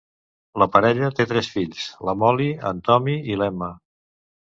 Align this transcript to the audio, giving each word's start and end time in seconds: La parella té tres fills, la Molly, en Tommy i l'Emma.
La 0.61 0.67
parella 0.77 1.09
té 1.19 1.25
tres 1.31 1.49
fills, 1.55 1.83
la 2.09 2.15
Molly, 2.21 2.47
en 2.71 2.81
Tommy 2.89 3.15
i 3.33 3.37
l'Emma. 3.43 3.69